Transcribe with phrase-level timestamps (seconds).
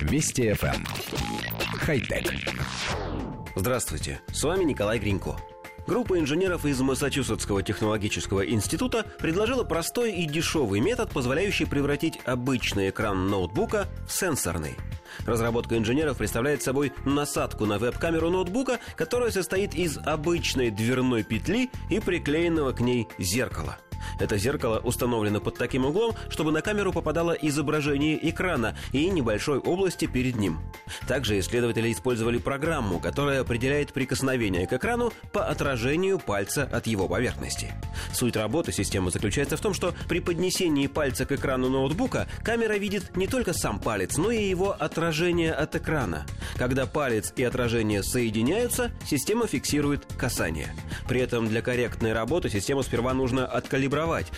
[0.00, 0.74] Вести FM.
[0.74, 0.86] Эм.
[1.78, 2.32] Хай-тек.
[3.56, 5.36] Здравствуйте, с вами Николай Гринько.
[5.86, 13.28] Группа инженеров из Массачусетского технологического института предложила простой и дешевый метод, позволяющий превратить обычный экран
[13.28, 14.76] ноутбука в сенсорный.
[15.26, 21.98] Разработка инженеров представляет собой насадку на веб-камеру ноутбука, которая состоит из обычной дверной петли и
[21.98, 23.78] приклеенного к ней зеркала–
[24.18, 30.06] это зеркало установлено под таким углом, чтобы на камеру попадало изображение экрана и небольшой области
[30.06, 30.58] перед ним.
[31.06, 37.72] Также исследователи использовали программу, которая определяет прикосновение к экрану по отражению пальца от его поверхности.
[38.12, 43.16] Суть работы системы заключается в том, что при поднесении пальца к экрану ноутбука камера видит
[43.16, 46.26] не только сам палец, но и его отражение от экрана.
[46.56, 50.74] Когда палец и отражение соединяются, система фиксирует касание.
[51.08, 53.89] При этом для корректной работы систему сперва нужно откалибровать.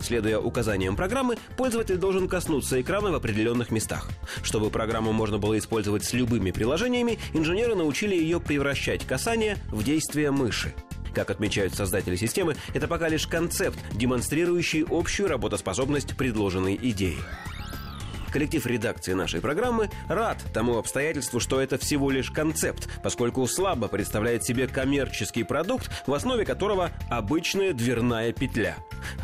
[0.00, 4.10] Следуя указаниям программы, пользователь должен коснуться экрана в определенных местах.
[4.42, 10.30] Чтобы программу можно было использовать с любыми приложениями, инженеры научили ее превращать касание в действие
[10.30, 10.74] мыши.
[11.14, 17.18] Как отмечают создатели системы, это пока лишь концепт, демонстрирующий общую работоспособность предложенной идеи.
[18.32, 24.42] Коллектив редакции нашей программы рад тому обстоятельству, что это всего лишь концепт, поскольку слабо представляет
[24.42, 28.76] себе коммерческий продукт, в основе которого обычная дверная петля.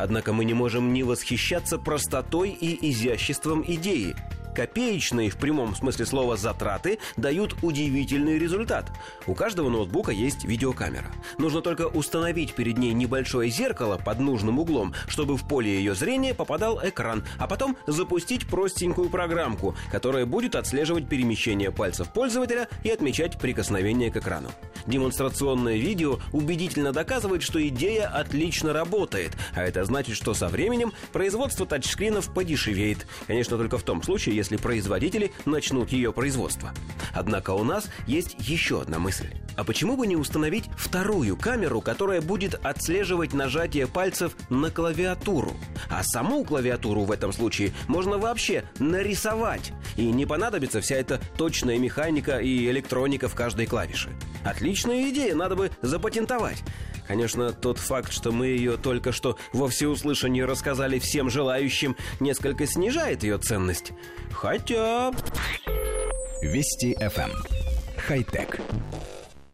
[0.02, 4.16] Однако мы не можем не восхищаться простотой и изяществом идеи.
[4.60, 8.92] Копеечные в прямом смысле слова затраты дают удивительный результат.
[9.26, 11.10] У каждого ноутбука есть видеокамера.
[11.38, 16.34] Нужно только установить перед ней небольшое зеркало под нужным углом, чтобы в поле ее зрения
[16.34, 23.38] попадал экран, а потом запустить простенькую программку, которая будет отслеживать перемещение пальцев пользователя и отмечать
[23.38, 24.50] прикосновение к экрану.
[24.86, 31.64] Демонстрационное видео убедительно доказывает, что идея отлично работает, а это значит, что со временем производство
[31.64, 33.06] тачскринов подешевеет.
[33.26, 36.72] Конечно, только в том случае, если производители начнут ее производство.
[37.12, 39.28] Однако у нас есть еще одна мысль.
[39.56, 45.52] А почему бы не установить вторую камеру, которая будет отслеживать нажатие пальцев на клавиатуру?
[45.88, 49.72] А саму клавиатуру в этом случае можно вообще нарисовать.
[49.96, 54.10] И не понадобится вся эта точная механика и электроника в каждой клавише.
[54.44, 56.62] Отличная идея, надо бы запатентовать.
[57.10, 63.24] Конечно, тот факт, что мы ее только что во всеуслышание рассказали всем желающим, несколько снижает
[63.24, 63.90] ее ценность.
[64.30, 65.10] Хотя...
[66.40, 67.30] Вести FM.
[67.30, 67.32] Эм.
[67.96, 68.60] Хай-тек.